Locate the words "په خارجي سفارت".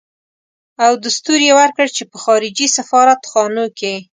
2.11-3.21